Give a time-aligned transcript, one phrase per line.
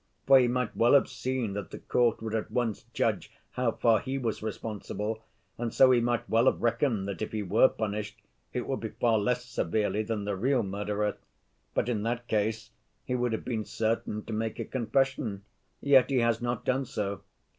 [0.25, 3.99] For he might well have seen that the court would at once judge how far
[3.99, 5.23] he was responsible,
[5.59, 8.19] and so he might well have reckoned that if he were punished,
[8.51, 11.17] it would be far less severely than the real murderer.
[11.75, 12.71] But in that case
[13.05, 15.43] he would have been certain to make a confession,
[15.81, 17.21] yet he has not done so.